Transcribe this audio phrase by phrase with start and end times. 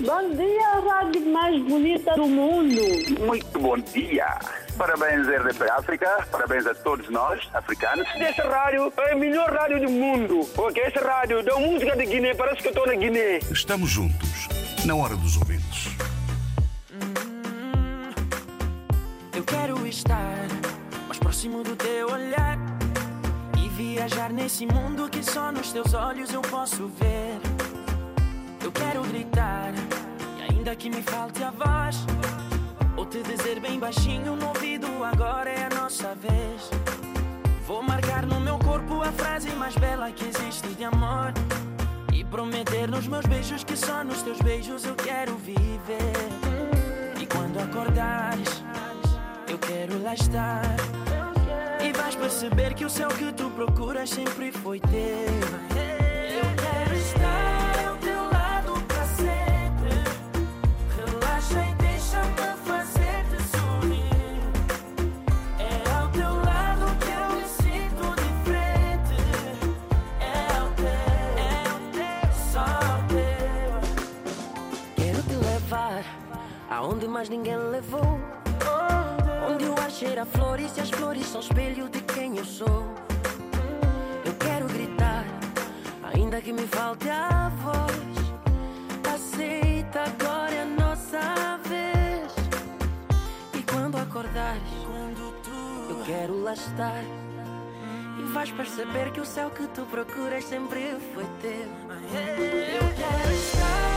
[0.00, 2.80] Bom dia, rádio mais bonita do mundo.
[3.20, 4.38] Muito bom dia.
[4.76, 6.26] Parabéns, RDP África.
[6.30, 8.08] Parabéns a todos nós, africanos.
[8.16, 10.48] Essa rádio é a melhor rádio do mundo.
[10.54, 13.38] Porque essa rádio dá música de Guiné, parece que eu estou na Guiné.
[13.50, 14.48] Estamos juntos,
[14.86, 15.88] na hora dos ouvintes.
[19.36, 20.48] Eu quero estar
[21.06, 22.58] mais próximo do teu olhar
[23.62, 27.71] e viajar nesse mundo que só nos teus olhos eu posso ver.
[28.64, 29.72] Eu quero gritar
[30.38, 32.06] e ainda que me falte a voz,
[32.96, 36.70] ou te dizer bem baixinho no ouvido agora é a nossa vez.
[37.66, 41.32] Vou marcar no meu corpo a frase mais bela que existe de amor
[42.12, 46.12] e prometer nos meus beijos que só nos teus beijos eu quero viver.
[47.20, 48.62] E quando acordares,
[49.48, 50.76] eu quero lá estar.
[51.84, 55.71] E vais perceber que o céu que tu procuras sempre foi teu.
[76.92, 78.20] Aonde mais ninguém levou.
[79.50, 82.84] Onde o ar cheira a flores e as flores são espelho de quem eu sou.
[84.24, 85.24] Eu quero gritar,
[86.14, 89.14] ainda que me falte a voz.
[89.14, 92.32] Aceita, agora é a nossa vez.
[93.54, 94.62] E quando acordares,
[95.88, 97.02] eu quero lá estar.
[98.18, 101.50] E vais perceber que o céu que tu procuras sempre foi teu.
[101.50, 103.91] Eu quero estar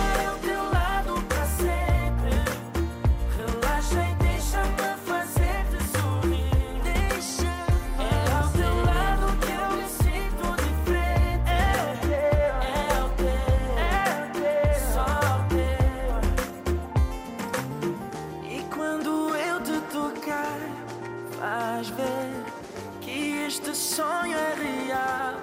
[23.95, 25.35] sonho é real.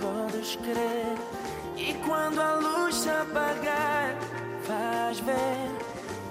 [0.00, 1.16] Podes crer.
[1.76, 4.16] E quando a luz se apagar,
[4.66, 5.68] vais ver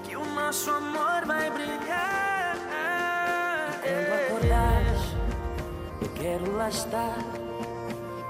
[0.02, 2.56] que o nosso amor vai brilhar.
[3.82, 5.02] Quando acordares,
[6.02, 7.18] eu quero lá estar.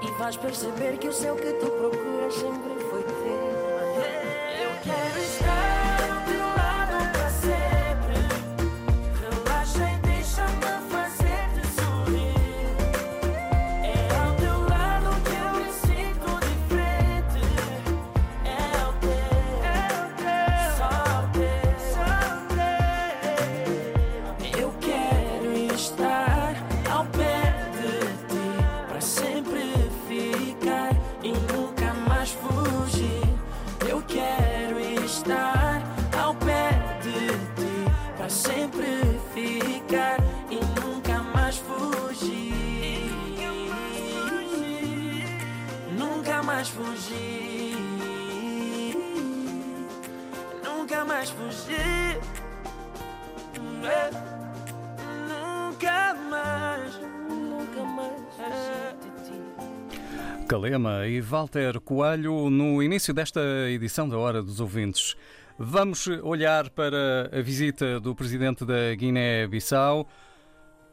[0.03, 2.80] E vais perceber que o céu que tu procuras sempre
[61.07, 65.15] e Walter Coelho no início desta edição da Hora dos Ouvintes.
[65.57, 70.07] Vamos olhar para a visita do presidente da Guiné-Bissau,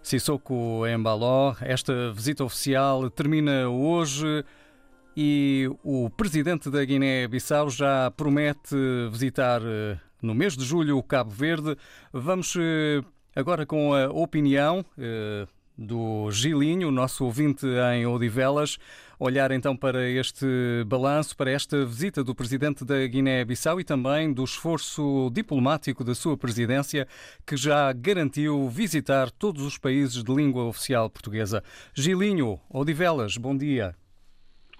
[0.02, 1.54] Sissoko Embaló.
[1.60, 4.44] Esta visita oficial termina hoje
[5.16, 8.76] e o presidente da Guiné-Bissau já promete
[9.10, 11.76] visitar eh, no mês de julho o Cabo Verde.
[12.12, 13.02] Vamos eh,
[13.34, 15.46] agora com a opinião eh,
[15.78, 17.64] do Gilinho, nosso ouvinte
[17.94, 18.78] em Odivelas,
[19.18, 20.46] olhar então para este
[20.86, 26.36] balanço, para esta visita do presidente da Guiné-Bissau e também do esforço diplomático da sua
[26.36, 27.08] presidência,
[27.46, 31.64] que já garantiu visitar todos os países de língua oficial portuguesa.
[31.94, 33.96] Gilinho, Odivelas, bom dia.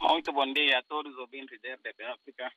[0.01, 2.53] Muito bom dia a todos os ouvintes da RDP África.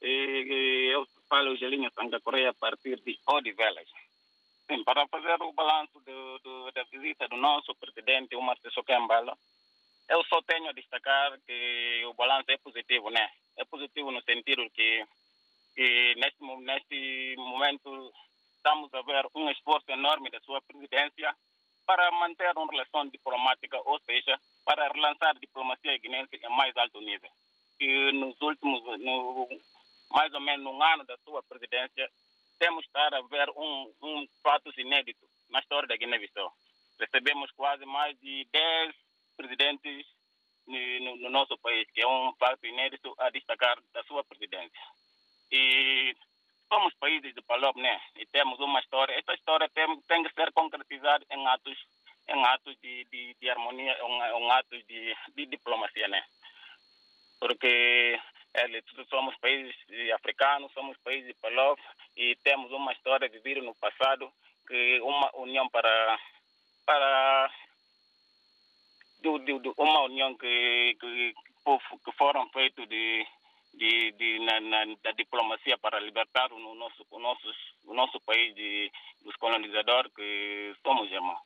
[0.00, 3.88] Eu falo Gelinho Sanga Correia a partir de Odivelas.
[4.70, 9.36] Sim, para fazer o balanço do, do, da visita do nosso presidente, o Marcelo Kembala,
[10.12, 13.30] eu só tenho a destacar que o balanço é positivo, né?
[13.56, 15.06] É positivo no sentido que,
[15.74, 18.12] que neste, neste momento
[18.56, 21.34] estamos a ver um esforço enorme da sua presidência
[21.86, 27.00] para manter uma relação diplomática, ou seja, para relançar a diplomacia guinense em mais alto
[27.00, 27.30] nível.
[27.80, 29.48] E nos últimos, no,
[30.10, 32.10] mais ou menos um ano da sua presidência,
[32.58, 36.52] temos estar a ver um, um fato inédito na história da Guiné-Bissau.
[37.00, 39.01] Recebemos quase mais de 10
[39.36, 40.06] presidentes
[40.66, 44.80] no, no, nosso país, que é um fato inédito a destacar da sua presidência.
[45.50, 46.14] E
[46.68, 48.00] somos países de Palop, né?
[48.16, 49.14] E temos uma história.
[49.14, 51.78] Essa história tem, tem que ser concretizada em atos,
[52.28, 56.24] em atos de, de, de harmonia, em, em atos de, de diplomacia, né?
[57.38, 58.18] Porque
[58.54, 58.66] é,
[59.08, 59.74] somos países
[60.14, 61.78] africanos, somos países de Palop
[62.16, 64.32] e temos uma história vivida no passado
[64.66, 66.18] que uma união para
[66.84, 67.50] para
[69.22, 71.34] do, do, do, uma união que, que,
[72.04, 73.26] que foram feitos de,
[73.74, 77.54] de, de na, na, da diplomacia para libertar o nosso, o nosso,
[77.86, 78.90] o nosso país de,
[79.24, 81.40] dos colonizadores, que somos irmãos.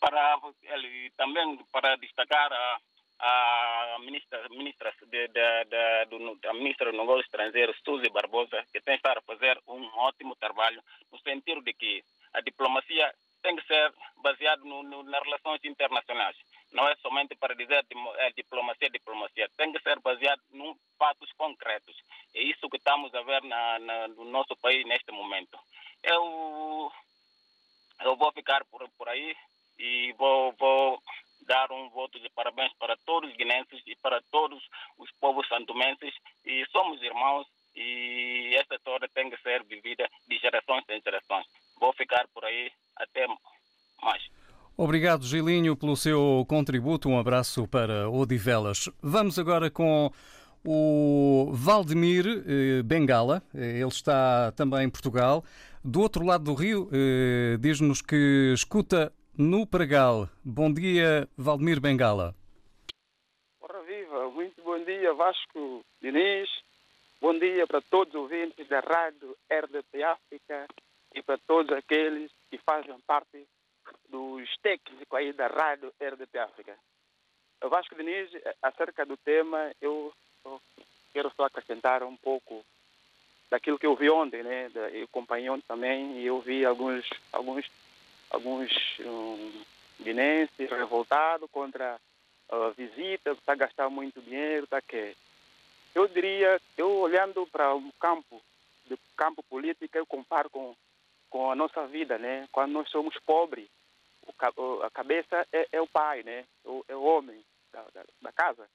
[0.00, 2.78] Para, ele, também para destacar a,
[3.20, 8.80] a ministra, ministra, de, de, de, do, a ministra do Negócio Estrangeiro, Suzy Barbosa, que
[8.80, 10.80] tem estado a fazer um ótimo trabalho,
[11.10, 13.12] no sentido de que a diplomacia
[13.42, 13.92] tem que ser
[14.22, 16.36] baseada nas relações internacionais.
[16.72, 17.84] Não é somente para dizer
[18.36, 19.48] diplomacia, diplomacia.
[19.56, 21.96] Tem que ser baseado em fatos concretos.
[22.34, 25.58] É isso que estamos a ver na, na, no nosso país neste momento.
[26.02, 26.92] Eu,
[28.02, 29.34] eu vou ficar por, por aí
[29.78, 31.02] e vou, vou
[31.46, 34.62] dar um voto de parabéns para todos os guinenses e para todos
[34.98, 36.14] os povos santomenses.
[36.44, 41.46] E somos irmãos e esta história tem que ser vivida de gerações em gerações.
[41.80, 42.70] Vou ficar por aí.
[42.96, 43.26] Até
[44.02, 44.22] mais.
[44.88, 47.10] Obrigado, Gilinho, pelo seu contributo.
[47.10, 48.88] Um abraço para Odivelas.
[49.02, 50.10] Vamos agora com
[50.64, 53.42] o Valdemir eh, Bengala.
[53.54, 55.44] Eh, ele está também em Portugal.
[55.84, 60.26] Do outro lado do rio, eh, diz-nos que escuta no Pregal.
[60.42, 62.34] Bom dia, Valdemir Bengala.
[63.60, 66.48] Ora viva, muito bom dia, Vasco Diniz.
[67.20, 70.66] Bom dia para todos os ouvintes da Rádio RDP África
[71.14, 73.46] e para todos aqueles que fazem parte
[74.08, 76.76] dos técnicos aí da Rádio RDP África.
[77.62, 78.30] Vasco Diniz,
[78.62, 80.12] acerca do tema, eu,
[81.12, 82.64] quero só acrescentar um pouco
[83.50, 84.70] daquilo que eu vi ontem, né?
[84.92, 87.68] Eu acompanhei ontem também e eu vi alguns, alguns,
[88.30, 88.70] alguns
[89.00, 89.64] um,
[90.00, 91.98] guinenses revoltados contra
[92.48, 95.16] a visita, está a gastar muito dinheiro, tá que
[95.94, 98.40] eu diria, eu olhando para o campo,
[98.86, 100.76] do campo político, eu comparo com
[101.30, 102.48] com a nossa vida, né?
[102.52, 103.68] Quando nós somos pobres,
[104.82, 106.44] a cabeça é, é o pai, né?
[106.64, 107.42] O, é o homem
[107.72, 108.68] da, da, da, casa.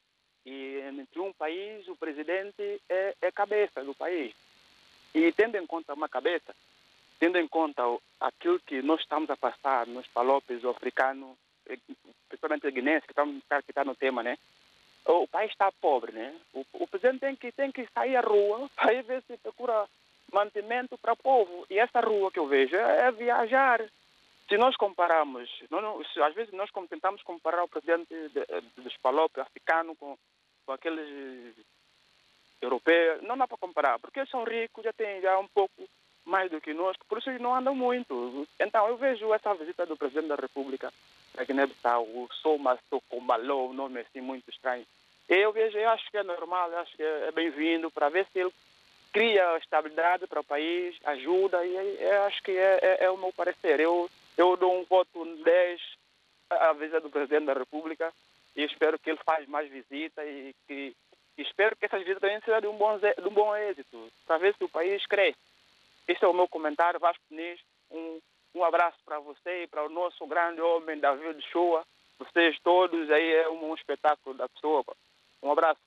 [0.46, 4.34] E entre um país, o presidente é, é cabeça do país.
[5.14, 6.56] E tendo em conta uma cabeça,
[7.20, 7.84] tendo em conta
[8.20, 11.78] aquilo que nós estamos a passar nos palopes africanos, eh,
[12.28, 14.38] principalmente guinenses, que está que tá no tema, né?
[15.06, 16.36] O país está pobre, né?
[16.54, 19.88] O, o presidente tem que, tem que sair à rua para ver se procura
[20.34, 21.66] mantimento para o povo.
[21.70, 23.82] E essa rua que eu vejo é, é viajar.
[24.48, 25.50] Se nós compararmos,
[26.26, 30.18] às vezes nós tentamos comparar o presidente de, dos Palop africano com,
[30.66, 31.56] com aqueles
[32.62, 35.88] europeus, não dá para comparar, porque eles são ricos, já têm já um pouco
[36.26, 38.48] mais do que nós, por isso eles não andam muito.
[38.60, 40.92] Então eu vejo essa visita do presidente da República
[41.34, 44.86] da Guiné-Bissau, o Soma Socomalou, um nome assim muito estranho.
[45.28, 48.40] Eu vejo, eu acho que é normal, eu acho que é bem-vindo para ver se
[48.40, 48.54] ele
[49.14, 53.32] cria estabilidade para o país, ajuda, e eu acho que é, é, é, o meu
[53.32, 53.80] parecer.
[53.80, 55.82] Eu, eu dou um voto 10
[56.50, 58.12] à visita do Presidente da República
[58.56, 60.96] e espero que ele faça mais visitas e que
[61.38, 64.64] espero que essas visitas sejam de um bom, de um bom êxito, para ver se
[64.64, 65.38] o país cresce.
[66.08, 67.60] Esse é o meu comentário, Vasco Nis.
[67.92, 68.20] Um,
[68.56, 71.86] um abraço para você e para o nosso grande homem, David Shoa.
[72.18, 74.84] Vocês todos aí é um, um espetáculo da pessoa.
[75.42, 75.80] Um abraço.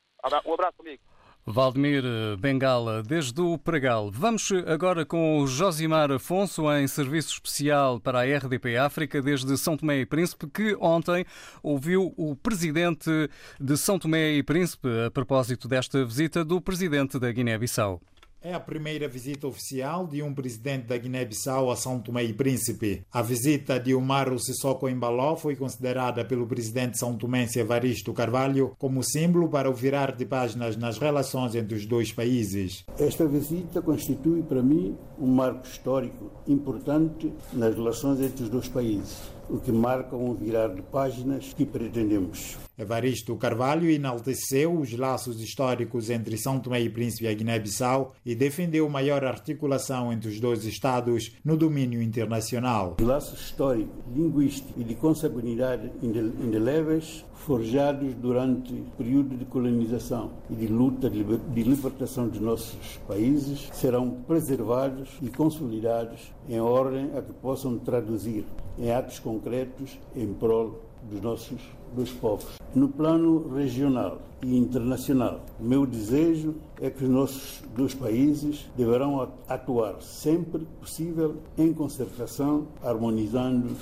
[0.45, 1.03] Um abraço, amigo.
[1.49, 2.03] Valdemir
[2.41, 4.11] Bengala, desde o Pregal.
[4.11, 9.77] Vamos agora com o Josimar Afonso, em serviço especial para a RDP África, desde São
[9.77, 11.25] Tomé e Príncipe, que ontem
[11.63, 17.31] ouviu o presidente de São Tomé e Príncipe a propósito desta visita do presidente da
[17.31, 18.01] Guiné-Bissau.
[18.47, 23.03] É a primeira visita oficial de um presidente da Guiné-Bissau a São Tomé e Príncipe.
[23.13, 29.03] A visita de Umaru Sissoko Embaló foi considerada pelo presidente são tomense Evaristo Carvalho como
[29.03, 32.85] símbolo para o virar de páginas nas relações entre os dois países.
[33.01, 39.36] Esta visita constitui para mim um marco histórico importante nas relações entre os dois países
[39.49, 42.57] o que marca um virar de páginas que pretendemos.
[42.79, 48.35] Evaristo Carvalho enalteceu os laços históricos entre São Tomé e Príncipe e a Guiné-Bissau e
[48.35, 52.97] defendeu maior articulação entre os dois Estados no domínio internacional.
[53.01, 60.55] Os laços históricos, linguísticos e de consanguinidade indeléveis forjados durante o período de colonização e
[60.55, 67.33] de luta de libertação dos nossos países serão preservados e consolidados em ordem a que
[67.33, 68.45] possam traduzir
[68.79, 71.61] em atos concretos em prol dos nossos
[71.95, 72.57] dos povos.
[72.75, 80.03] No plano regional e internacional, meu desejo é que os nossos dois países deverão atuar
[80.03, 83.77] sempre possível em concertação, harmonizando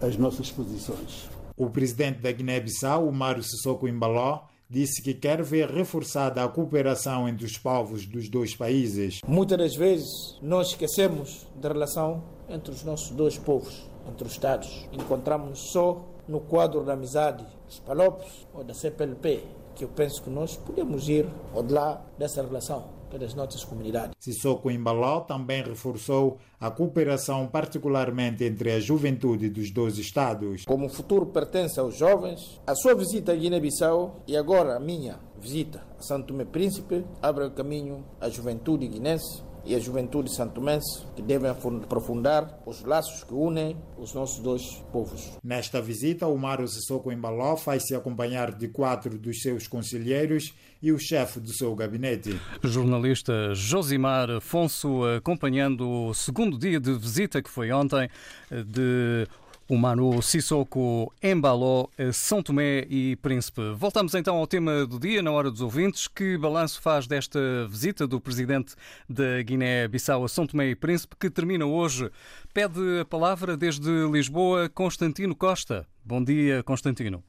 [0.00, 1.28] as nossas posições.
[1.56, 7.44] O presidente da Guiné-Bissau, Mário Sissoko Embaló, disse que quer ver reforçada a cooperação entre
[7.44, 9.20] os povos dos dois países.
[9.26, 14.88] Muitas das vezes nós esquecemos da relação entre os nossos dois povos, entre os Estados.
[14.92, 19.42] Encontramos só no quadro da amizade dos Palopes ou da CPLP,
[19.80, 24.14] que eu penso que nós podemos ir ao lá dessa relação das nossas comunidades.
[24.20, 30.64] Sissoko Imbaló também reforçou a cooperação, particularmente entre a juventude dos dois estados.
[30.66, 35.18] Como o futuro pertence aos jovens, a sua visita à Guiné-Bissau e agora a minha
[35.40, 41.04] visita a Santo Tomé Príncipe abre o caminho à juventude guinense e a juventude santomense
[41.14, 44.62] que devem aprofundar os laços que unem os nossos dois
[44.92, 45.32] povos.
[45.42, 50.92] Nesta visita, o Mário Sissoko Embaló vai se acompanhar de quatro dos seus conselheiros e
[50.92, 52.40] o chefe do seu gabinete.
[52.64, 58.08] Jornalista Josimar Afonso acompanhando o segundo dia de visita que foi ontem
[58.50, 59.26] de
[59.70, 63.70] o Manu Sissoko embalou São Tomé e Príncipe.
[63.76, 66.08] Voltamos então ao tema do dia, na hora dos ouvintes.
[66.08, 68.74] Que balanço faz desta visita do presidente
[69.08, 72.10] da Guiné-Bissau a São Tomé e Príncipe, que termina hoje?
[72.52, 75.86] Pede a palavra desde Lisboa Constantino Costa.
[76.04, 77.22] Bom dia, Constantino.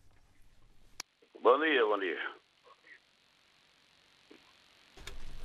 [1.43, 2.31] Bom dia, bom dia.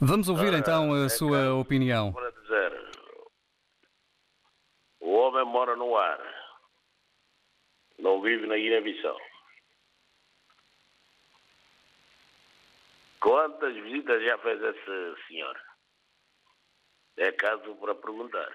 [0.00, 2.14] Vamos ouvir Ah, então a é sua opinião.
[2.14, 2.72] Para dizer,
[5.00, 6.18] o homem mora no ar,
[7.98, 9.20] não vive na Guiné-Bissau.
[13.20, 15.60] Quantas visitas já fez esse senhor?
[17.16, 18.54] É caso para perguntar.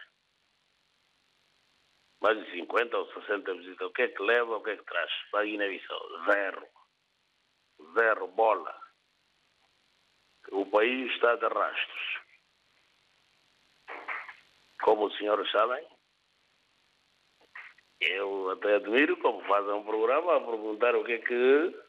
[2.22, 3.88] Mais de 50 ou 60 visitas.
[3.88, 6.26] O que é que leva, o que é que traz para a Guiné-Bissau?
[6.26, 6.68] Zero.
[7.96, 8.80] Zero bola.
[10.52, 12.22] O país está de rastros.
[14.82, 15.86] Como os senhores sabem,
[18.02, 21.82] eu até admiro como fazem um programa a perguntar o que é que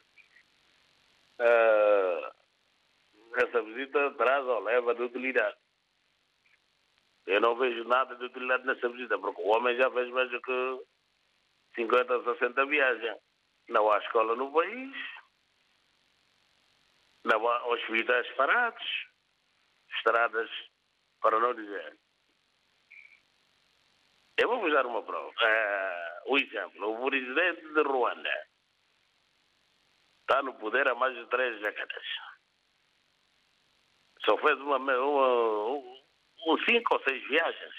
[1.39, 2.33] ah,
[3.35, 5.57] essa visita traz ou leva de utilidade.
[7.25, 10.41] Eu não vejo nada de utilidade nessa visita, porque o homem já fez mais do
[10.41, 10.85] que
[11.75, 13.17] 50 ou 60 viagens.
[13.69, 14.93] Não há escola no país,
[17.23, 18.83] não há hospitais parados,
[19.95, 20.49] estradas,
[21.21, 21.97] para não dizer.
[24.37, 25.31] Eu vou vos dar uma prova.
[25.39, 28.47] Ah, o exemplo, o presidente de Ruanda
[30.21, 32.05] está no poder há mais de três décadas.
[34.25, 36.03] Só fez uma, uma, um,
[36.47, 37.75] um cinco ou seis viagens.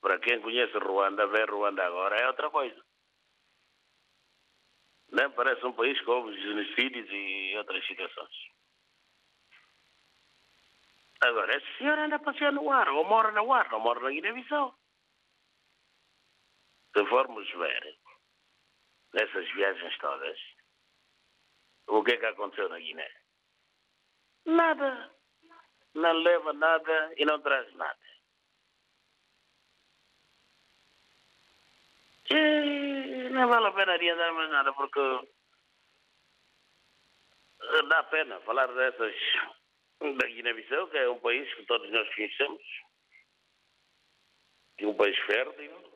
[0.00, 2.84] Para quem conhece Ruanda, ver Ruanda agora é outra coisa.
[5.10, 8.58] Nem parece um país com genocídios e outras situações.
[11.20, 14.10] Agora, esse senhor anda a passear no ar, ou mora no ar, não mora na
[14.10, 14.78] Guiné-Bissau.
[16.98, 17.96] Se formos ver
[19.14, 20.36] nessas viagens todas,
[21.86, 23.08] o que é que aconteceu na Guiné?
[24.44, 25.14] Nada.
[25.94, 28.00] Não leva nada e não traz nada.
[32.30, 35.00] E não vale a pena adiantar mais nada, porque
[37.88, 39.14] dá pena falar dessas
[40.00, 42.62] da Guiné-Bissau, que é um país que todos nós conhecemos,
[44.78, 45.87] e um país fértil,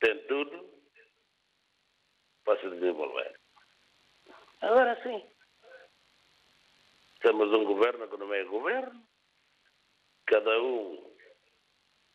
[0.00, 0.68] tem tudo
[2.44, 3.38] para se desenvolver.
[4.62, 5.30] Agora sim,
[7.20, 9.02] temos um governo que não é governo,
[10.26, 11.14] cada um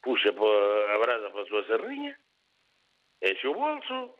[0.01, 2.17] puxa a brasa para a sua serrinha,
[3.21, 4.15] enche o bolso,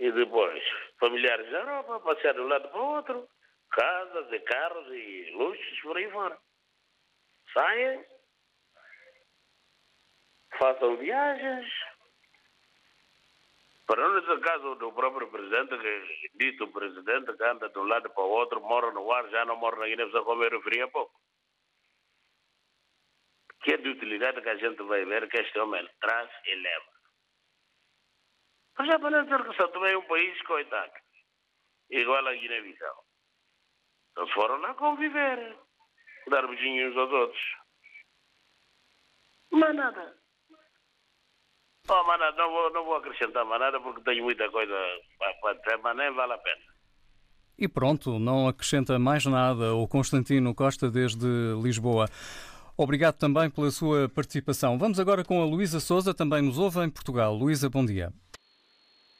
[0.00, 0.62] e depois
[0.98, 3.28] familiares da Europa, passear de um lado para o outro,
[3.70, 6.38] casas e carros e luxos por aí fora.
[7.52, 8.04] Saem,
[10.58, 11.68] façam viagens.
[13.90, 18.22] Para não caso do próprio presidente, que dito presidente que anda de um lado para
[18.22, 21.12] o outro, mora no ar, já não mora na Guiné-Bissau, como eu referi há pouco.
[23.64, 26.92] Que é de utilidade que a gente vai ver que este homem traz e leva.
[28.78, 30.92] Mas já para não dizer que São Tomé é um país, coitado,
[31.90, 33.04] igual a Guiné-Bissau.
[34.18, 35.58] Eles foram lá conviver,
[36.28, 37.56] dar beijinhos aos outros.
[39.50, 40.19] Mas nada.
[41.92, 42.04] Oh,
[42.36, 44.72] não vou, não vou acrescentar mais nada porque tenho muita coisa
[45.18, 46.62] para dizer, mas nem vale a pena.
[47.58, 51.26] E pronto, não acrescenta mais nada o Constantino Costa desde
[51.60, 52.06] Lisboa.
[52.78, 54.78] Obrigado também pela sua participação.
[54.78, 57.34] Vamos agora com a Luísa Souza, também nos ouve em Portugal.
[57.34, 58.12] Luísa, bom dia.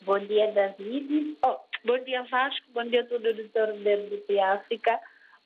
[0.02, 1.38] Bom dia, David.
[1.44, 2.66] Oh, bom dia, Vasco.
[2.72, 3.72] Bom dia a todo o editor
[4.28, 4.96] de África.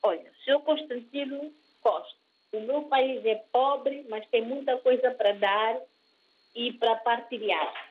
[0.02, 1.50] Olha, senhor Constantino
[1.80, 2.18] Costa,
[2.52, 5.78] o meu país é pobre, mas tem muita coisa para dar
[6.54, 7.90] e para partilhar.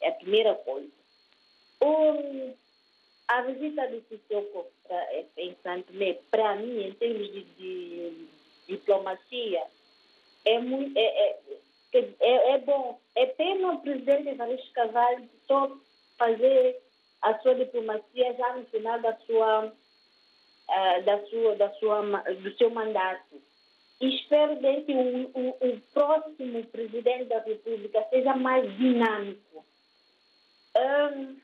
[0.00, 0.90] É a primeira coisa.
[1.82, 2.54] Um,
[3.28, 4.66] a visita do Sissoko
[5.36, 8.28] em Santo Tomé, para mim, em termos de, de
[8.68, 9.64] diplomacia,
[10.44, 11.38] é, muito, é,
[11.92, 12.98] é, é, é, bom.
[13.14, 15.76] É pena o presidente Evaristo Carvalho só
[16.18, 16.80] fazer
[17.22, 22.70] a sua diplomacia já no final da sua, uh, da sua, da sua, do seu
[22.70, 23.42] mandato.
[24.00, 29.64] E espero bem que o, o, o próximo presidente da República seja mais dinâmico.
[30.76, 31.36] Um,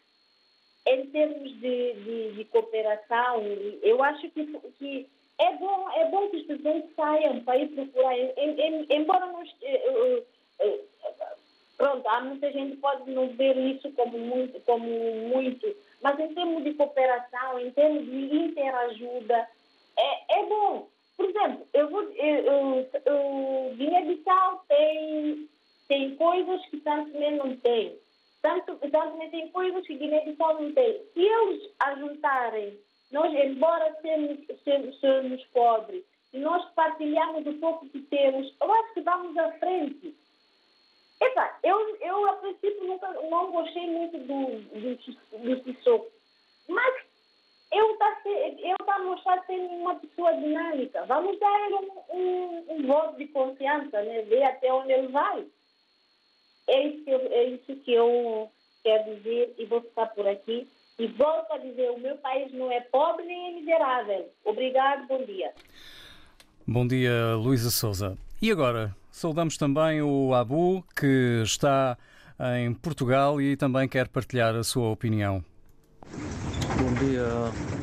[0.86, 3.44] em termos de, de, de, cooperação,
[3.82, 4.44] eu acho que,
[4.78, 9.26] que é bom, é bom que os presidentes saiam para ir procurar, em, em, embora
[9.26, 10.18] nós, uh,
[10.66, 10.88] uh,
[11.76, 16.64] pronto, há muita gente pode não ver isso como muito, como muito, mas em termos
[16.64, 19.48] de cooperação, em termos de interajuda,
[19.96, 20.88] é, é bom.
[21.20, 25.50] Por exemplo, eu vou, o Guiné-Bissau tem,
[25.86, 27.98] tem coisas que Santo Tomé não tem.
[28.40, 30.98] Santo, Santo Tomé tem coisas que Guiné-Bissau não tem.
[31.12, 32.78] Se eles ajuntarem
[33.12, 38.94] nós, embora sermos, sermos, sermos pobres, e nós partilhamos o pouco que temos, eu acho
[38.94, 40.16] que vamos à frente.
[41.20, 46.10] Epa, eu, eu a princípio nunca, não gostei muito do, do, do Sissoko,
[46.66, 47.09] mas
[47.72, 51.04] eu tá a mostrar ser uma pessoa dinâmica.
[51.06, 54.22] Vamos dar um, um, um, voto de confiança, né?
[54.22, 55.44] ver até onde ele vai.
[56.68, 58.50] É isso, que eu, é isso que eu
[58.82, 60.68] quero dizer e vou ficar por aqui.
[60.98, 64.30] E volto a dizer, o meu país não é pobre nem é miserável.
[64.44, 65.52] Obrigado, bom dia.
[66.66, 68.18] Bom dia, Luísa Souza.
[68.42, 71.96] E agora, saudamos também o Abu, que está
[72.58, 75.42] em Portugal e também quer partilhar a sua opinião.
[76.80, 77.28] Bom dia,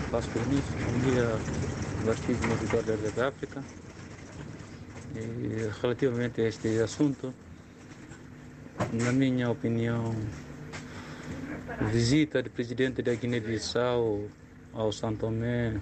[0.09, 0.83] Vasco Vinícius.
[0.83, 1.29] Bom dia,
[2.03, 3.63] vastíssimo auditório da África.
[5.15, 7.31] E, relativamente a este assunto,
[8.93, 10.15] na minha opinião,
[11.91, 14.27] visita do presidente da Guiné-Bissau
[14.73, 15.79] ao Santo Tomé,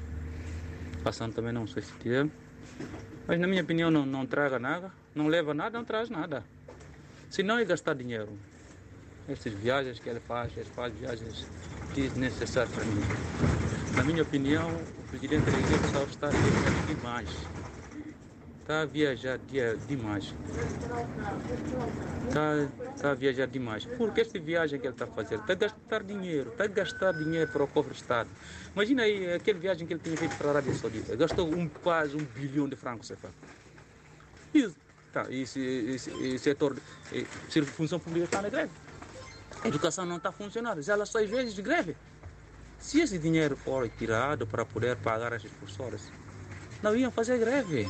[1.05, 2.27] a Santo Tomé não sei se tiver,
[3.25, 6.43] mas na minha opinião não, não traga nada, não leva nada, não traz nada.
[7.29, 8.37] Se não é gastar dinheiro.
[9.29, 11.47] Essas viagens que ele faz, ele faz viagens
[11.95, 13.01] desnecessárias para mim.
[13.95, 17.29] Na minha opinião, o presidente da Guiné-Bissau está a viajar demais.
[18.61, 19.39] Está a viajar
[19.87, 20.33] demais.
[22.27, 23.85] Está, está a viajar demais.
[23.85, 27.13] Porque esta viagem que ele está a fazer está a gastar dinheiro, está a gastar
[27.13, 28.29] dinheiro para o do Estado.
[28.73, 31.15] Imagina aí aquela viagem que ele tinha feito para a Arábia Saudita.
[31.15, 33.33] Gastou um, quase um bilhão de francos, você fala.
[34.53, 34.75] Isso,
[35.13, 36.75] tá, esse, setor,
[37.13, 37.25] e,
[37.65, 38.71] função pública está na greve.
[39.65, 41.97] A educação não está funcionando, já ela seis vezes de greve.
[42.77, 46.03] Se esse dinheiro for tirado para poder pagar as professores,
[46.83, 47.89] não iam fazer greve.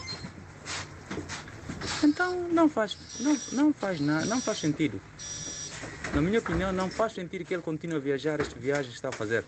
[2.01, 5.01] Então não faz, não, não faz nada, não faz sentido.
[6.13, 9.09] Na minha opinião, não faz sentido que ele continue a viajar esta viagem que está
[9.09, 9.43] a fazer.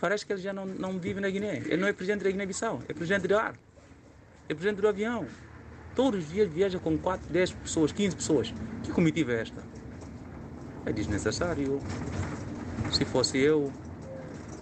[0.00, 1.58] Parece que ele já não, não vive na Guiné.
[1.58, 3.54] Ele não é presidente da Guiné-Bissau, é presidente do ar,
[4.48, 5.28] é presidente do avião.
[5.94, 8.52] Todos os dias viaja com 4, 10 pessoas, 15 pessoas.
[8.82, 9.81] Que comitiva é esta?
[10.84, 11.80] É desnecessário.
[12.90, 13.72] Se fosse eu,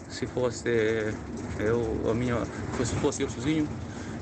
[0.09, 0.69] se fosse
[1.59, 2.37] eu, a minha,
[2.85, 3.69] se fosse eu sozinho,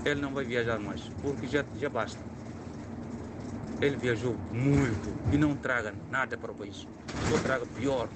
[0.05, 2.19] ele não vai viajar mais, porque já, já basta.
[3.81, 6.87] Ele viajou muito e não traga nada para o país.
[7.31, 8.09] Só traga pior.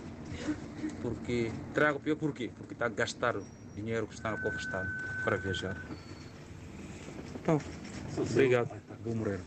[1.01, 2.51] Porque traga pior por quê?
[2.57, 4.91] Porque está a gastar o dinheiro que está no cofre Estado
[5.23, 5.77] para viajar.
[7.41, 7.61] Então,
[8.19, 8.71] obrigado.
[9.05, 9.41] Vou morrer.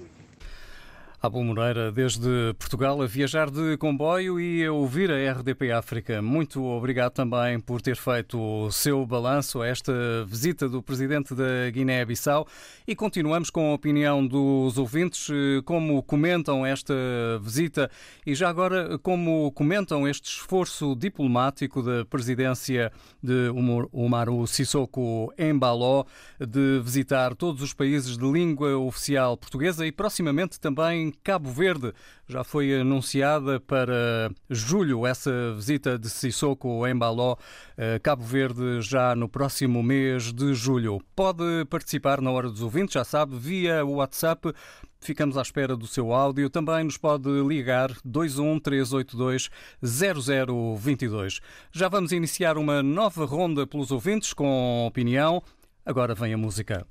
[1.26, 6.22] Abu Moreira, desde Portugal, a viajar de comboio e a ouvir a RDP África.
[6.22, 9.92] Muito obrigado também por ter feito o seu balanço a esta
[10.28, 12.48] visita do presidente da Guiné-Bissau.
[12.88, 15.28] E continuamos com a opinião dos ouvintes,
[15.66, 16.94] como comentam esta
[17.42, 17.90] visita
[18.24, 22.92] e já agora como comentam este esforço diplomático da presidência
[23.24, 23.50] de
[23.92, 26.06] Umaru Sissoko Embaló
[26.40, 31.94] de visitar todos os países de língua oficial portuguesa e proximamente também Cabo Verde.
[32.28, 37.36] Já foi anunciada para julho essa visita de Sissoko Embaló,
[37.78, 41.00] eh, Cabo Verde, já no próximo mês de julho.
[41.16, 44.54] Pode participar na Hora dos Ouvintes, já sabe, via WhatsApp.
[45.00, 46.50] Ficamos à espera do seu áudio.
[46.50, 49.50] Também nos pode ligar 21 382
[49.84, 51.42] 0022.
[51.72, 55.44] Já vamos iniciar uma nova ronda pelos ouvintes com opinião.
[55.86, 56.86] Agora vem a música.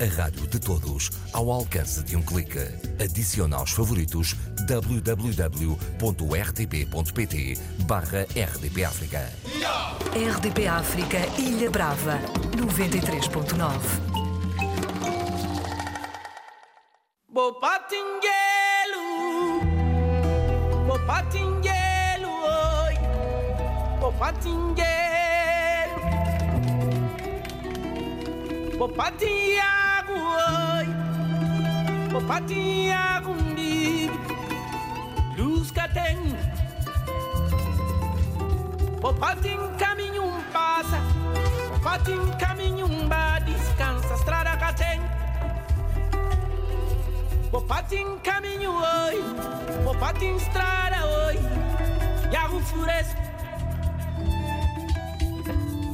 [0.00, 2.60] A rádio de todos, ao alcance de um clique.
[3.02, 4.36] Adicione aos favoritos
[4.68, 5.58] www.rtp.pt
[7.84, 9.28] barra RDP África.
[10.14, 12.20] RDP África Ilha Brava
[12.56, 14.18] 93.9
[17.28, 18.28] Bopatingelu,
[20.86, 22.94] Bopatingelu, oi,
[24.00, 24.88] Bopatingelu,
[28.78, 29.87] Bopatiago, oi,
[32.10, 34.10] Bopatiago, ndi,
[35.36, 36.16] luz que tem,
[39.00, 40.98] Bopatim caminho um passa,
[41.70, 45.00] Bopatim caminho um ba descansa, estrada que tem.
[47.50, 49.22] Bopatim caminho oi,
[49.84, 51.38] bopatim estrada oi,
[52.32, 53.14] Yago flores.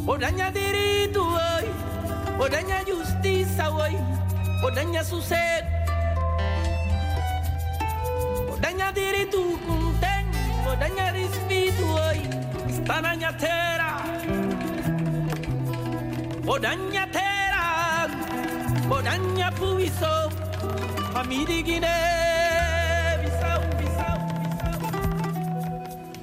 [0.07, 3.99] Odanha direito oi, odanha justiça oi,
[4.65, 5.74] odanha sossego.
[8.95, 10.25] Odanha direito contém,
[10.73, 12.21] odanha respeito oi,
[12.71, 14.05] está na minha terra.
[16.47, 18.07] Odanha terra,
[18.89, 20.31] odanha puição.
[21.13, 24.19] Família Guiné, Bissau, Bissau.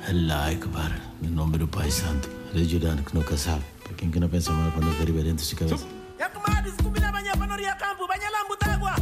[0.08, 4.30] Allah Akbar, em nome do Pai Santo, Rejudano que nunca sabe, para quem que não
[4.30, 5.86] pensa mal quando arriba dentro de cabeça.
[6.18, 8.96] Yakumadis kubila banya panoria kampu banya lambu tagwa.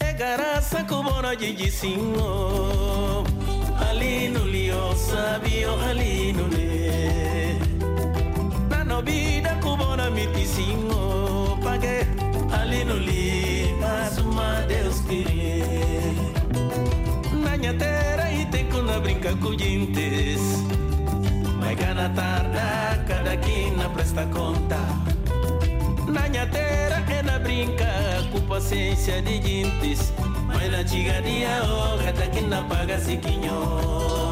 [0.00, 2.50] Egarasa kubono jiji singo.
[2.60, 2.89] Halinu lio
[5.08, 7.58] sabio halinu ne.
[8.70, 11.02] Nano bida kubono miti singo.
[11.64, 11.96] Page
[12.52, 16.14] halinu li masuma Deus querer.
[17.44, 20.42] Nanha terra e tem kuna brinca com gentes.
[21.60, 24.80] Mas cada tarde, cada quina presta conta.
[26.06, 27.86] Na minha terra é na brinca
[28.32, 30.12] com paciência de gentes
[30.46, 34.29] Mas na tigaria oh, até que na paga siquinho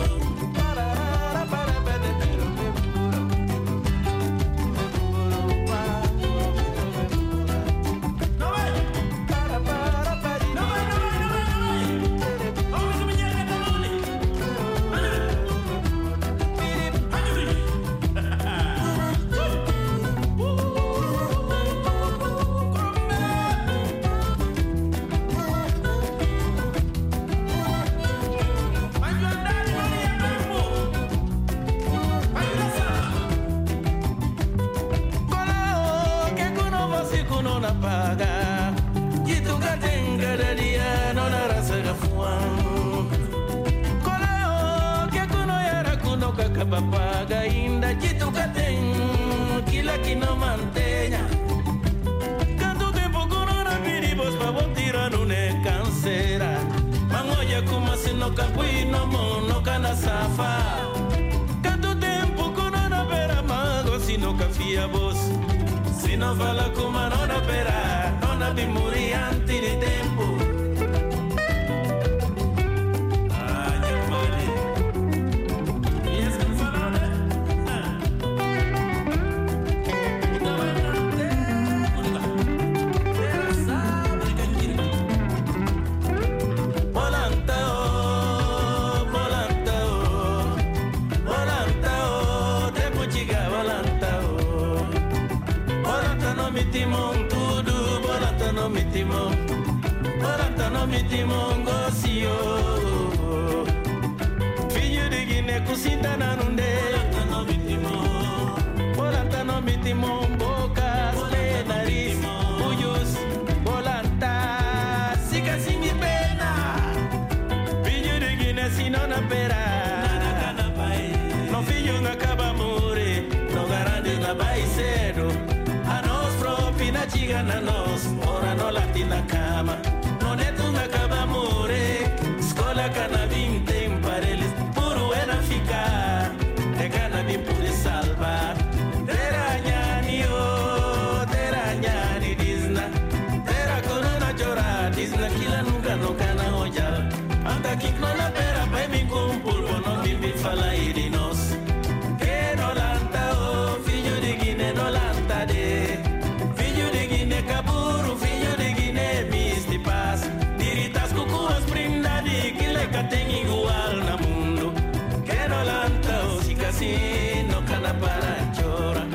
[166.78, 169.06] o si casi no cana para chora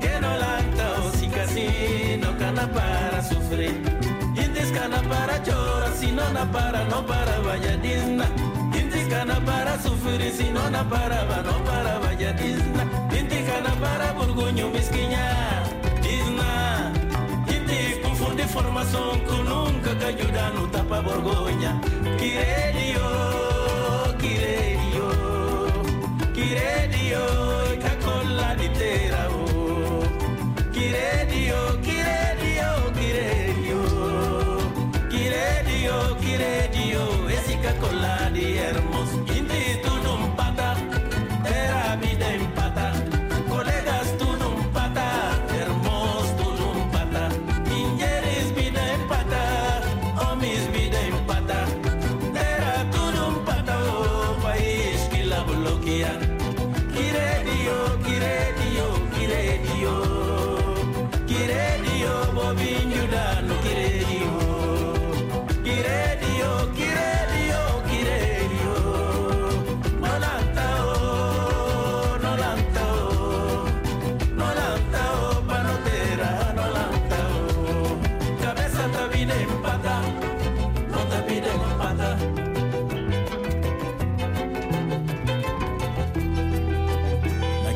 [0.00, 3.80] Que no lanta o si casi no cana para sufrir.
[4.36, 8.26] Intis cana para chora, si no na para, no para vaya disna
[8.72, 12.84] Intis cana para sufrir, si no na para, va no para vaya disna
[13.18, 15.62] Intis cana para burguño misquiña
[16.02, 16.92] Disna
[18.36, 21.80] de formação que nunca que ajuda no tapa vergonha.
[22.18, 23.43] Quiredio,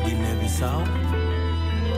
[0.05, 0.83] Guiné-Bissau,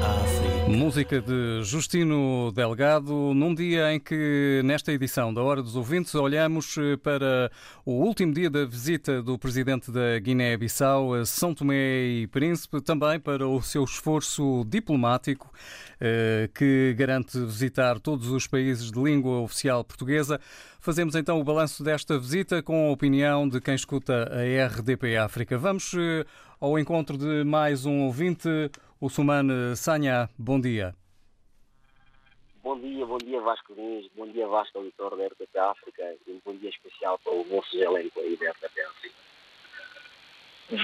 [0.01, 0.69] África.
[0.69, 6.77] Música de Justino Delgado, num dia em que, nesta edição da Hora dos Ouvintes, olhamos
[6.77, 7.51] eh, para
[7.85, 13.19] o último dia da visita do presidente da Guiné-Bissau a São Tomé e Príncipe, também
[13.19, 15.90] para o seu esforço diplomático eh,
[16.55, 20.39] que garante visitar todos os países de língua oficial portuguesa.
[20.83, 25.55] Fazemos então o balanço desta visita com a opinião de quem escuta a RDP África.
[25.55, 26.25] Vamos eh,
[26.59, 28.49] ao encontro de mais um ouvinte,
[28.99, 30.27] o Sumane Sanha.
[30.39, 30.95] Bom dia.
[32.63, 36.41] Bom dia, bom dia Vasco Diniz, bom dia Vasco auditor da RTP África e um
[36.43, 39.15] bom dia especial para o vosso elenco aí da RTP África.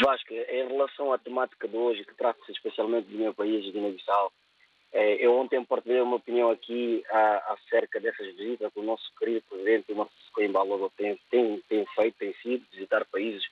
[0.04, 4.47] Vasco, em relação à temática de hoje, que trata-se especialmente do meu país, Guiné-Bissau, eh,
[4.94, 9.94] eu ontem partilhei uma opinião aqui a, acerca dessas visitas que o nosso querido presidente
[9.94, 13.44] Marcos Coimbra Lobo tem, tem, tem feito, tem sido, visitar países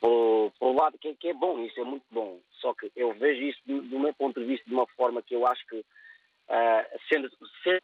[0.00, 2.40] por, por um lado que, que, é bom, isso é muito bom.
[2.60, 5.34] Só que eu vejo isso do, do meu ponto de vista de uma forma que
[5.34, 7.30] eu acho que uh, sendo,
[7.62, 7.82] sendo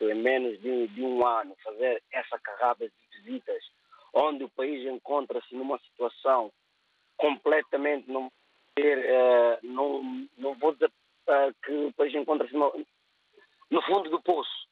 [0.00, 3.62] em menos de, de, um ano fazer essa carrada de visitas
[4.14, 6.50] onde o país encontra-se numa situação
[7.18, 8.32] completamente não
[8.74, 10.90] ter, uh, não, não vou dizer
[11.30, 12.86] uh, que o país encontra-se no,
[13.70, 14.68] no, fundo do poço,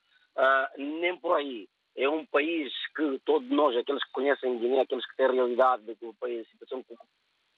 [0.76, 1.68] nem por aí
[1.98, 5.82] é um país que todos nós, aqueles que conhecem Guiné, aqueles que têm a realidade
[6.00, 6.84] do país, a situação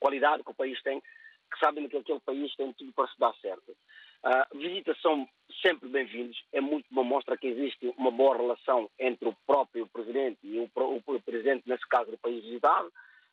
[0.01, 3.35] qualidade que o país tem, que sabem que aquele país tem tudo para se dar
[3.35, 3.77] certo.
[4.25, 5.29] Uh, visitas são
[5.61, 6.43] sempre bem-vindos.
[6.53, 10.71] É muito bom, mostra que existe uma boa relação entre o próprio presidente e o,
[10.75, 12.91] o, o presidente, nesse caso, do país visitado,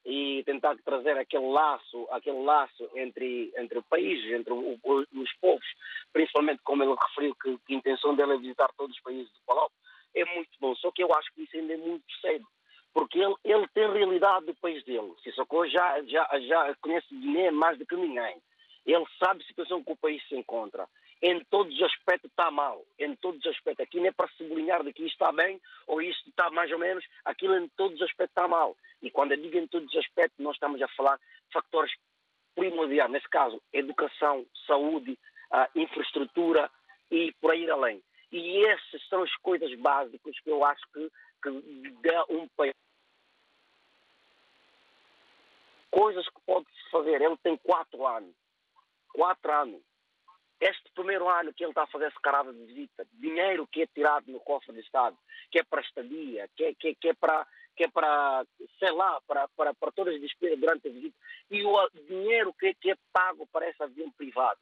[0.07, 5.33] e tentar trazer aquele laço, aquele laço entre, entre o país, entre o, o, os
[5.41, 5.65] povos,
[6.13, 9.39] principalmente como ele referiu que, que a intenção dele é visitar todos os países do
[9.45, 9.69] Palau,
[10.15, 10.73] é muito bom.
[10.75, 12.47] Só que eu acho que isso ainda é muito cedo
[12.93, 15.13] porque ele, ele tem realidade do país dele.
[15.23, 18.37] Sissoko já, já, já conhece Guiné mais do que ninguém.
[18.87, 20.87] Ele sabe a situação que o país se encontra.
[21.21, 22.85] Em todos os aspectos está mal.
[22.99, 23.83] Em todos os aspectos.
[23.83, 26.79] Aqui não é para sublinhar de que isto está bem ou isto está mais ou
[26.79, 27.05] menos.
[27.25, 28.75] Aquilo em todos os aspectos está mal.
[29.01, 31.91] E quando eu digo em todos os aspectos, nós estamos a falar de factores
[32.55, 33.11] primordiais.
[33.11, 35.17] Nesse caso, educação, saúde,
[35.75, 36.69] infraestrutura
[37.09, 38.03] e por aí além.
[38.31, 41.09] E essas são as coisas básicas que eu acho que,
[41.41, 42.73] que dá um país.
[45.89, 47.21] Coisas que pode-se fazer.
[47.21, 48.35] Ele tem quatro anos
[49.17, 49.81] quatro anos.
[50.59, 53.87] Este primeiro ano que ele está a fazer essa carada de visita, dinheiro que é
[53.87, 55.15] tirado no cofre do Estado,
[55.51, 58.43] que é para estadia, que é, que, que é para, que é para,
[58.79, 61.15] sei lá, para, para, para todas as despesas durante a visita,
[61.51, 64.59] e o dinheiro que, que é pago para esse avião privado.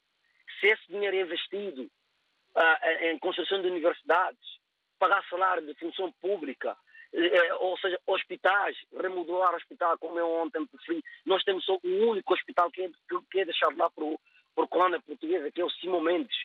[0.60, 4.60] Se esse dinheiro é investido uh, em construção de universidades,
[5.00, 6.78] pagar salário de função pública,
[7.14, 11.04] eh, ou seja, hospitais, remodelar o hospital, como eu ontem preferi.
[11.26, 12.90] Nós temos só o único hospital que é,
[13.32, 14.20] que é deixado lá para o,
[14.56, 16.36] por colônia portuguesa, que é o Simão Mendes,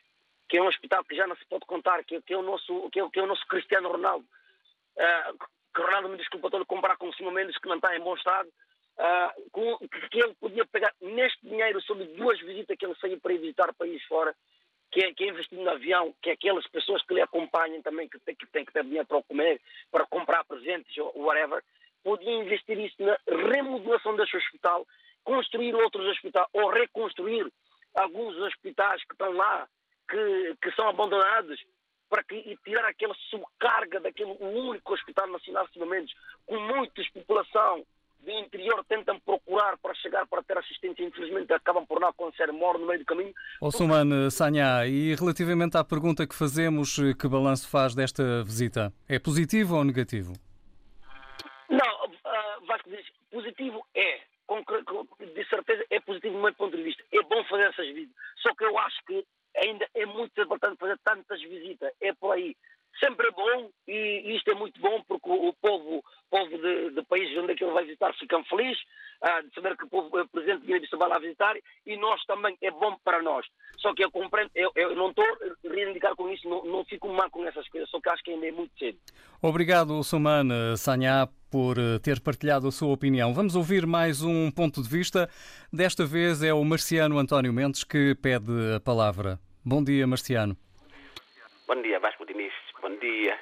[0.48, 2.90] que é um hospital que já não se pode contar, que, que é, o nosso,
[2.90, 4.26] que é, que é o nosso Cristiano Ronaldo.
[4.96, 5.38] Uh,
[5.72, 8.14] que Ronaldo me desculpa, a comparar com o Simão Mendes, que não está em bom
[8.14, 13.20] estado, uh, com, que ele podia pegar neste dinheiro sobre duas visitas que ele saiu
[13.20, 14.34] para visitar países fora,
[14.90, 18.08] que é, que é investido no avião, que é aquelas pessoas que lhe acompanham também,
[18.08, 21.62] que têm que, tem que ter dinheiro para comer, para comprar presentes ou whatever,
[22.02, 24.84] podia investir isso na remodelação deste hospital,
[25.22, 27.46] construir outros hospitais ou reconstruir
[27.94, 29.68] alguns hospitais que estão lá,
[30.09, 31.61] que, que são abandonados,
[32.09, 36.14] para que, e tirar aquela subcarga daquele único Hospital Nacional de Cimentos,
[36.46, 37.85] com muita população
[38.22, 42.83] do interior tentam procurar para chegar para ter assistência, infelizmente acabam por não acontecer, morrem
[42.83, 43.33] no meio do caminho.
[43.62, 48.92] Osman Sanhá, e relativamente à pergunta que fazemos, que balanço faz desta visita?
[49.09, 50.35] É positivo ou negativo?
[51.70, 54.20] Não, uh, Vasco diz, positivo é
[55.70, 55.87] de
[56.20, 57.02] positivo do ponto de vista.
[57.12, 58.14] É bom fazer essas visitas.
[58.37, 59.24] Só que eu acho que
[59.56, 61.90] ainda é muito importante fazer tantas visitas.
[62.00, 62.54] É por aí.
[63.00, 67.36] Sempre é bom e isto é muito bom porque o povo, povo de, de países
[67.38, 68.78] onde é que ele vai visitar ficam felizes
[69.22, 72.22] ah, de saber que o povo o presidente de Guiné-Bissau vai lá visitar e nós
[72.26, 73.46] também é bom para nós.
[73.78, 77.08] Só que eu compreendo, eu, eu não estou a reivindicar com isso, não, não fico
[77.08, 78.98] mal com essas coisas, só que acho que ainda é muito cedo.
[79.42, 83.34] Obrigado, Suman Sanhá, por eh, ter partilhado a sua opinião.
[83.34, 85.28] Vamos ouvir mais um ponto de vista.
[85.72, 89.38] Desta vez é o Marciano António Mendes que pede a palavra.
[89.64, 90.56] Bom dia, Marciano.
[91.66, 92.52] Bom dia, Vasco Diniz.
[93.00, 93.40] Dia.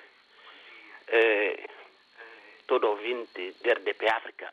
[1.09, 1.66] Eh,
[2.66, 4.53] todo ouvinte da RDP África.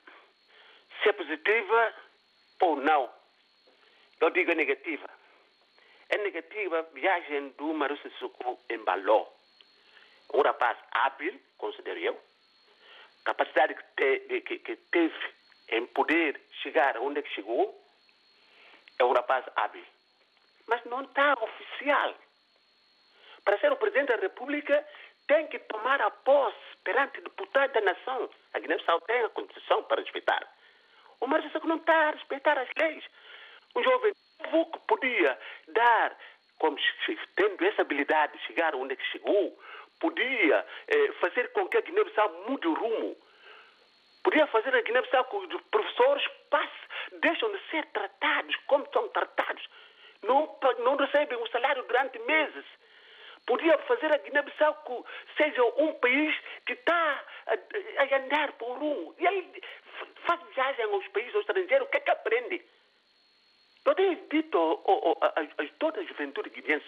[1.02, 1.94] Se é positiva
[2.62, 3.10] ou não,
[4.22, 5.10] eu digo negativa.
[6.10, 9.28] É negativa a viagem do Maru Sissoko em Baló.
[10.34, 12.20] Um rapaz hábil, considero eu,
[13.26, 15.34] capacidade que, te, que, que teve
[15.70, 17.80] em poder chegar onde é chegou,
[18.98, 19.86] é um rapaz hábil.
[20.68, 22.16] Mas não está oficial.
[23.46, 24.86] Para ser o presidente da República,
[25.28, 28.30] tem que tomar a posse perante deputados da nação.
[28.54, 30.48] A Guiné-Bissau tem a Constituição para respeitar.
[31.22, 33.04] O Mário Sissoko não está a respeitar as leis.
[33.76, 36.18] Um jovem que podia dar,
[36.60, 36.78] como
[37.36, 39.58] tendo essa habilidade de chegar onde é que chegou,
[40.00, 43.16] podia eh, fazer com que a Guiné-Bissau mude o rumo.
[44.24, 49.08] Podia fazer a Guiné-Bissau com que os professores passem, deixam de ser tratados como são
[49.10, 49.68] tratados.
[50.24, 52.66] Não, não recebem o salário durante meses.
[53.46, 55.04] Podia fazer a Guiné-Bissau que
[55.38, 59.14] seja um país que está a, a andar por um.
[59.20, 59.62] E aí
[60.26, 62.62] faz viagem aos países estrangeiros, o que é que aprende?
[63.86, 64.58] Eu tenho dito
[65.22, 66.88] a, a, a, toda a juventude guineense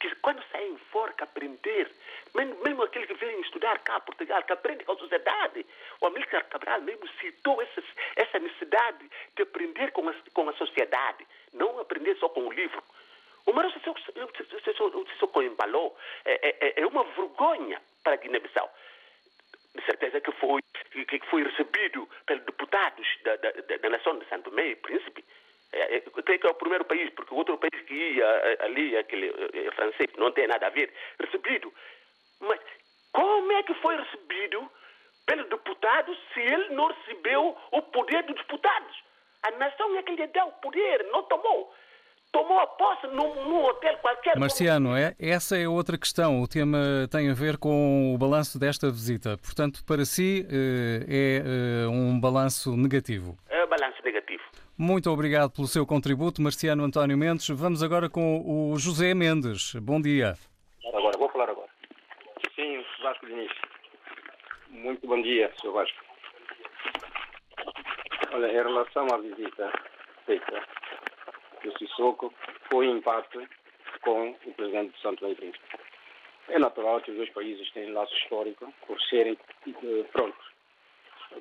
[0.00, 1.90] que quando saem fora que aprender,
[2.34, 5.66] mesmo, aqueles que vêm estudar cá em Portugal, que aprendem com a sociedade.
[6.00, 7.82] O Amílcar Cabral mesmo citou essa,
[8.16, 12.82] essa necessidade de aprender com a, com a sociedade, não aprender só com o livro.
[13.46, 18.70] O Maro Sissoko embalou é, é, é uma vergonha para a Guiné-Bissau.
[19.74, 20.60] De certeza que foi,
[20.90, 25.24] que foi recebido pelos deputados da, da, da nação de Santo Tomé e Príncipe.
[25.72, 28.64] É, eu creio que é o primeiro país, porque o outro país que ia é,
[28.64, 31.72] ali, aquele é, francês, não tem nada a ver, recebido.
[32.40, 32.60] Mas
[33.12, 34.68] como é que foi recebido
[35.26, 39.04] pelos deputados se ele não recebeu o poder dos deputados?
[39.42, 41.72] A nação é que lhe deu o poder, não tomou.
[42.32, 44.38] Tomou a posse num, num hotel qualquer.
[44.38, 46.40] Marciano, é, essa é outra questão.
[46.40, 46.78] O tema
[47.10, 49.36] tem a ver com o balanço desta visita.
[49.38, 51.42] Portanto, para si eh, é
[51.84, 53.36] eh, um balanço negativo.
[53.48, 54.42] É balanço negativo.
[54.78, 57.48] Muito obrigado pelo seu contributo, Marciano António Mendes.
[57.48, 59.74] Vamos agora com o José Mendes.
[59.74, 60.34] Bom dia.
[60.94, 61.68] Agora, vou falar agora.
[62.54, 63.50] Sim, Vasco Diniz.
[64.70, 65.72] Muito bom dia, Sr.
[65.72, 65.98] Vasco.
[68.32, 69.72] Olha, em relação à visita
[70.24, 70.79] feita
[71.68, 72.32] do Sissoko,
[72.70, 73.38] foi em parte
[74.02, 75.60] com o presidente de Santo Príncipe.
[76.48, 80.46] É natural que os dois países têm laço histórico por serem, eh, prontos,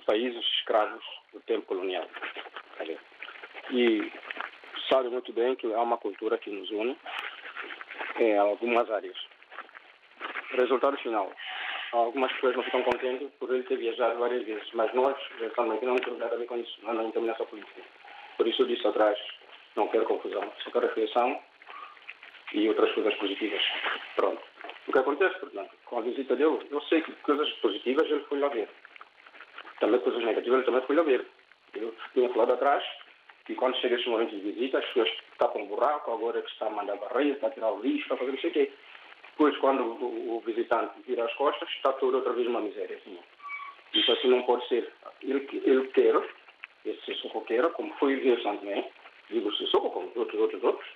[0.05, 1.03] países escravos
[1.33, 2.07] do tempo colonial.
[3.71, 4.11] E
[4.89, 6.97] sabe muito bem que há uma cultura que nos une
[8.19, 9.17] em algumas áreas.
[10.51, 11.31] Resultado final,
[11.91, 15.15] algumas pessoas não ficam contentes por ele ter viajado várias vezes, mas nós,
[15.55, 17.81] realmente, não temos nada a ver com isso, nós não temos essa política.
[18.37, 19.17] Por isso eu disse atrás,
[19.79, 21.39] não quero confusão, só quero reflexão
[22.53, 23.61] e outras coisas positivas.
[24.15, 24.41] Pronto.
[24.87, 28.39] O que acontece, portanto, com a visita dele, eu sei que coisas positivas ele foi
[28.39, 28.67] lá ver.
[29.79, 31.25] Também coisas negativas ele também foi lá ver.
[31.73, 32.83] Eu tinha falado atrás
[33.45, 36.67] que quando chega esse momento de visita, as pessoas tapam um buraco, agora que está
[36.67, 38.71] a mandar barreira, está a tirar o lixo, está a fazer não sei o quê.
[39.31, 42.97] Depois, quando o, o, visitante vira as costas, está toda outra vez uma miséria.
[42.97, 43.17] Assim.
[43.93, 44.91] Isso assim não pode ser.
[45.21, 46.15] Ele, ele quer,
[46.85, 48.89] esse quer, como foi ver Tomé,
[49.29, 50.89] digo Sissoko, como outros, outros, outros,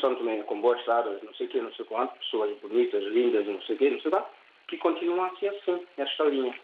[0.00, 3.46] Santo Tomé com boas estradas, não sei o quê, não sei quanto, pessoas bonitas, lindas,
[3.46, 4.28] não sei o quê, não sei quanto,
[4.68, 6.54] que continuam a ser assim, nesta linha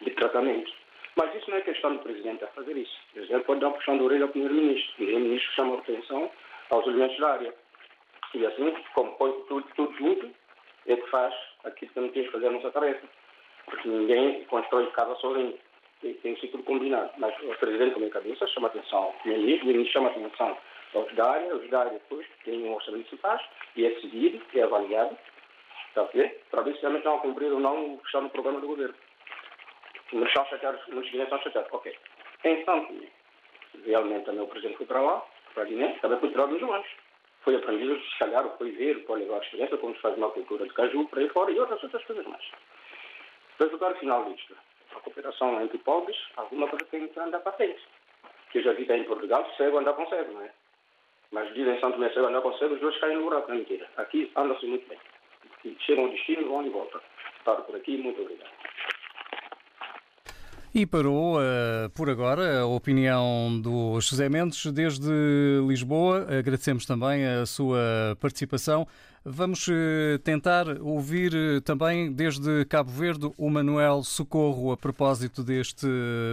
[0.00, 0.72] de tratamento.
[1.16, 2.96] Mas isso não é questão do presidente a fazer isso.
[3.10, 4.92] O presidente pode dar um puxão de orelha ao primeiro-ministro.
[4.92, 6.30] O primeiro-ministro chama a atenção
[6.70, 7.54] aos elementos da área.
[8.34, 10.30] E assim, como põe tudo, tudo junto,
[10.86, 11.34] é que faz
[11.64, 13.06] aquilo que não temos que fazer a nossa tarefa.
[13.66, 15.58] Porque ninguém constrói casa sozinho.
[16.00, 17.10] Tem, tem ser tudo combinado.
[17.18, 20.58] Mas o presidente, como é cabeça, chama a atenção ao primeiro-ministro, o ministro chama atenção
[20.94, 23.22] aos da área, os da área depois têm um orçamento que se
[23.76, 25.16] e é seguido, é avaliado,
[25.96, 26.42] a ver?
[26.50, 28.66] Para ver se realmente estão a cumprir ou não o que está no programa do
[28.66, 28.94] governo.
[30.12, 31.72] Muitos são chateados, guineenses são chateados.
[31.72, 31.96] Ok.
[32.44, 32.94] Em Santo
[33.84, 35.24] realmente também o presidente foi para lá,
[35.54, 36.86] para Guiné, também foi tirado dos humanos.
[37.42, 40.66] Foi aprendido, se calhar, foi ver, foi levar a experiência, como se faz uma cultura
[40.66, 42.44] de caju, para aí fora, e outras, outras coisas mais.
[43.58, 44.56] Resultado final disto,
[44.96, 47.80] a cooperação entre pobres, alguma coisa tem que andar para frente.
[48.50, 50.50] Que eu já vi que em Portugal, cego andar com cego, não é?
[51.32, 53.88] Mas dizem Santo Tomé, cego andar com cego, os dois caem no buraco, não mentira.
[53.96, 54.98] Aqui anda-se muito bem.
[55.80, 57.00] Chegam ao destino, vão e voltam.
[57.44, 58.59] Paro por aqui, muito obrigado.
[60.72, 65.10] E parou uh, por agora a opinião do José Mendes desde
[65.66, 66.24] Lisboa.
[66.38, 68.86] Agradecemos também a sua participação.
[69.24, 75.88] Vamos uh, tentar ouvir uh, também desde Cabo Verde o Manuel Socorro a propósito deste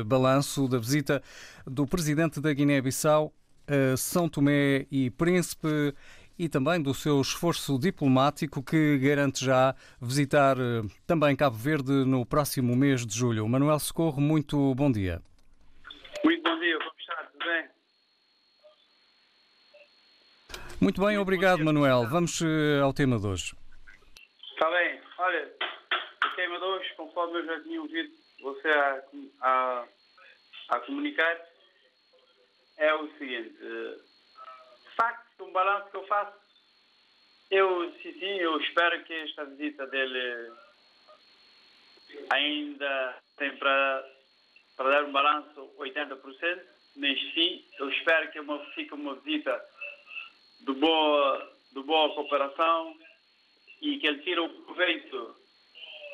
[0.05, 1.19] balanço da visita
[1.65, 3.33] do presidente da Guiné-Bissau
[3.97, 5.95] São Tomé e Príncipe
[6.37, 12.25] e também do seu esforço diplomático que garante já visitar eh, também Cabo Verde no
[12.25, 13.47] próximo mês de julho.
[13.47, 15.21] Manuel Socorro, muito bom dia.
[16.23, 17.15] Muito bom dia, como está?
[17.31, 17.69] Tudo bem?
[20.79, 22.07] Muito bem, muito obrigado, Manuel.
[22.07, 23.55] Vamos eh, ao tema de hoje.
[24.53, 25.01] Está bem.
[25.17, 25.51] Olha,
[26.23, 28.09] o tema de hoje, conforme eu já tinha ouvido
[28.41, 29.01] você a,
[29.41, 29.85] a,
[30.69, 31.37] a comunicar,
[32.77, 33.57] é o seguinte.
[33.57, 36.33] De facto, um balanço que eu faço,
[37.49, 40.51] eu, sim, sim, eu espero que esta visita dele
[42.29, 44.05] ainda tem para,
[44.75, 46.61] para dar um balanço 80%,
[46.97, 49.63] mas sim, eu espero que uma, fique uma visita
[50.61, 52.97] de boa, de boa cooperação
[53.81, 55.35] e que ele tire o proveito,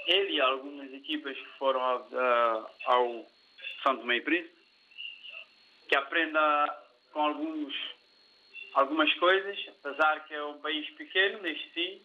[0.08, 3.32] ele e algumas equipas que foram ao, ao
[3.82, 4.56] Santo e Príncipe,
[5.88, 7.74] que aprenda com alguns
[8.74, 12.02] algumas coisas, apesar que é um país pequeno, mas sim,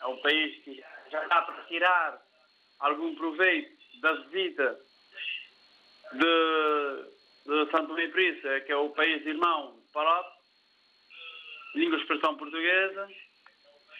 [0.00, 2.22] é um país que já está para tirar
[2.80, 4.78] algum proveito da visita
[6.12, 7.04] de,
[7.46, 10.26] de Santo Tomé Príncipe, que é o país irmão Palop,
[11.74, 13.08] língua e expressão portuguesa,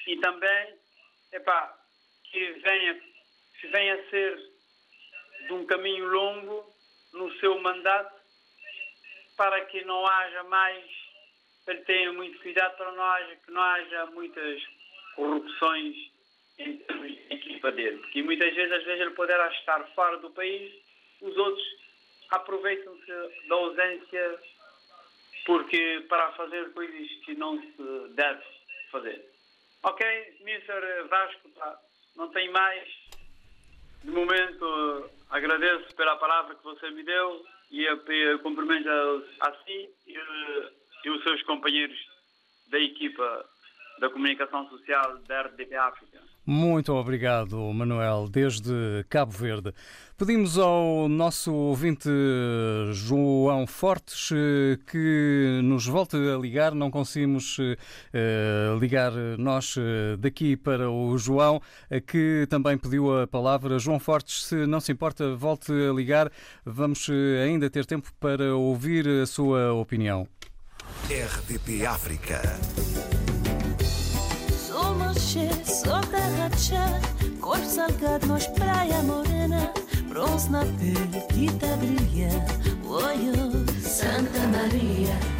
[0.07, 0.75] e também,
[1.33, 1.77] epá,
[2.31, 3.01] que venha,
[3.61, 4.39] que venha a ser
[5.47, 6.75] de um caminho longo
[7.13, 8.15] no seu mandato
[9.37, 11.06] para que não haja mais
[11.67, 12.93] ele tenha muito cuidado para
[13.45, 14.63] que não haja muitas
[15.15, 15.97] corrupções
[16.59, 17.99] em termos equipa dele.
[17.99, 20.73] Porque muitas vezes, às vezes, ele poderá estar fora do país,
[21.21, 21.67] os outros
[22.31, 24.41] aproveitam-se da ausência
[25.45, 28.43] porque para fazer coisas que não se deve
[28.91, 29.25] fazer.
[29.85, 30.05] Ok,
[30.41, 31.09] Mr.
[31.09, 31.49] Vasco,
[32.17, 32.89] não tem mais
[34.03, 37.87] de momento, agradeço pela palavra que você me deu e
[38.39, 40.17] cumprimento a, a si e,
[41.07, 41.97] e os seus companheiros
[42.69, 43.47] da equipa
[44.01, 46.19] da comunicação social da RDP África.
[46.45, 49.73] Muito obrigado, Manuel, desde Cabo Verde.
[50.19, 52.09] Pedimos ao nosso ouvinte
[52.93, 56.75] João Fortes eh, que nos volte a ligar.
[56.75, 59.77] Não conseguimos uh, ligar nós
[60.19, 61.61] daqui para o João,
[62.07, 63.79] que também pediu a palavra.
[63.79, 66.31] João Fortes, se não se importa, volte a ligar.
[66.65, 67.09] Vamos
[67.43, 70.29] ainda ter tempo para ouvir a sua opinião.
[71.09, 72.41] RDP África.
[74.95, 76.51] Moche, sou terra
[77.41, 79.73] Corpo salgado, nós praia morena
[80.09, 82.31] Bronze na pele tá brilha
[82.85, 85.36] Oi, Santa Maria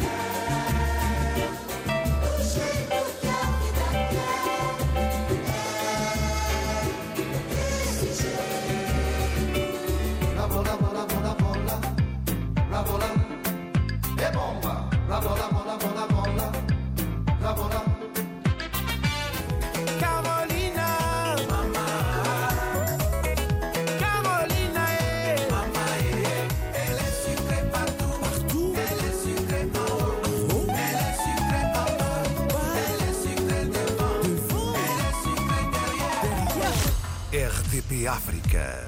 [38.07, 38.87] África.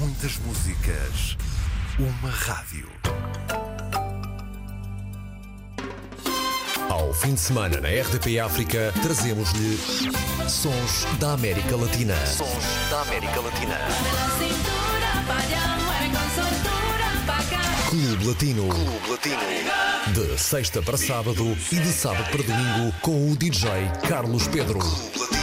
[0.00, 1.36] Muitas músicas.
[1.98, 2.88] Uma rádio.
[6.88, 9.78] Ao fim de semana na RDP África, trazemos-lhe
[10.48, 12.14] Sons da América Latina.
[12.26, 13.78] Sons da América Latina.
[17.88, 18.68] Clube Latino.
[18.68, 19.40] Clube Latino.
[20.14, 23.70] De sexta para sábado e de sábado para domingo com o DJ
[24.08, 24.80] Carlos Pedro.
[24.80, 25.37] Clube Latino.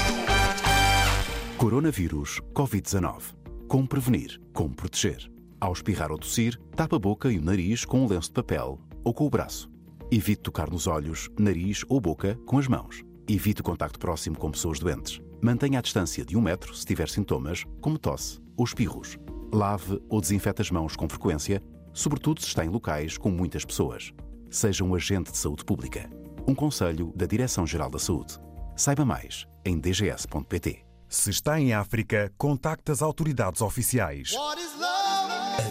[1.57, 3.33] Coronavírus Covid-19.
[3.69, 4.41] Como prevenir?
[4.53, 5.31] Como proteger?
[5.59, 8.77] Ao espirrar ou tossir, tapa a boca e o nariz com um lenço de papel
[9.05, 9.71] ou com o braço.
[10.11, 13.03] Evite tocar nos olhos, nariz ou boca com as mãos.
[13.27, 15.21] Evite o contacto próximo com pessoas doentes.
[15.41, 19.17] Mantenha a distância de um metro se tiver sintomas, como tosse ou espirros.
[19.53, 24.11] Lave ou desinfete as mãos com frequência, sobretudo se está em locais com muitas pessoas.
[24.49, 26.09] Seja um agente de saúde pública.
[26.45, 28.37] Um conselho da Direção-Geral da Saúde.
[28.75, 30.84] Saiba mais em dgs.pt.
[31.09, 34.33] Se está em África, contacte as autoridades oficiais.
[34.35, 34.55] A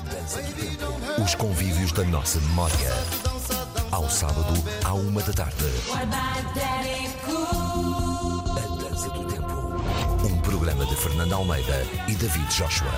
[0.08, 0.84] dança do tempo.
[1.22, 2.90] Os convívios da nossa memória.
[3.90, 4.54] Ao sábado,
[4.84, 5.64] à uma da tarde.
[5.92, 6.04] A
[8.76, 9.74] dança do tempo.
[10.26, 12.90] Um programa de Fernando Almeida e David Joshua.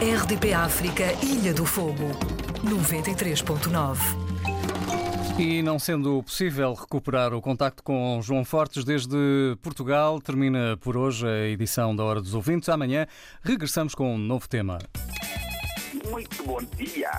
[0.00, 2.10] RDP África, Ilha do Fogo,
[2.64, 5.01] 93.9.
[5.38, 11.26] E não sendo possível recuperar o contacto com João Fortes desde Portugal, termina por hoje
[11.26, 12.68] a edição da Hora dos Ouvintes.
[12.68, 13.06] Amanhã
[13.42, 14.78] regressamos com um novo tema.
[16.08, 17.10] Muito bom dia.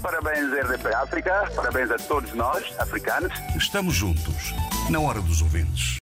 [0.00, 1.50] Parabéns, RDP África.
[1.56, 3.32] Parabéns a todos nós, africanos.
[3.56, 4.54] Estamos juntos,
[4.90, 5.90] na Hora dos Ouvintes.